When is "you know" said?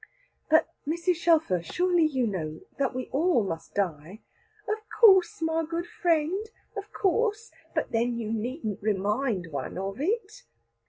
2.07-2.61